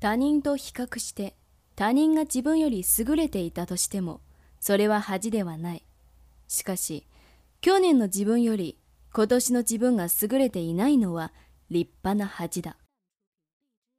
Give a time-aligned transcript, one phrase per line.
[0.00, 1.36] 他人と比較して
[1.76, 4.22] 他人が自分より優れていたとしても
[4.58, 5.84] それは恥ではない。
[6.48, 7.06] しかし
[7.60, 8.78] 去年の自分より
[9.12, 11.32] 今年の自分が優れていないのは
[11.70, 12.76] 立派な恥だ。